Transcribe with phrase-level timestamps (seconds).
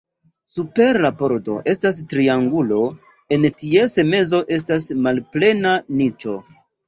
[0.51, 2.79] Super la pordo estas triangulo,
[3.37, 6.35] en ties mezo estas malplena niĉo.